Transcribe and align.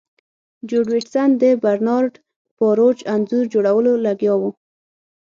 جو 0.69 0.77
ډیویډ 0.87 1.05
سن 1.13 1.29
د 1.41 1.43
برنارډ 1.63 2.13
باروچ 2.57 2.99
انځور 3.13 3.45
جوړولو 3.53 3.93
لګیا 4.05 4.33
و 4.37 4.41